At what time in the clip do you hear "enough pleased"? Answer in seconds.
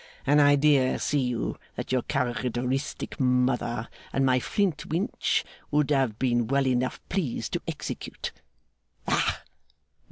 6.65-7.53